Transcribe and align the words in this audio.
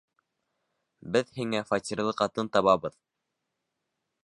Беҙ 1.17 1.29
һиңә 1.41 1.61
фатирлы 1.73 2.17
ҡатын 2.23 2.51
табабыҙ. 2.57 2.99